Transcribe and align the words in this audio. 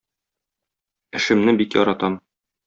Эшемне 1.19 1.55
бик 1.61 1.79
яратам. 1.81 2.19